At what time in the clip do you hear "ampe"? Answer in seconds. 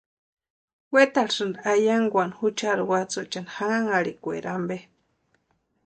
4.55-4.77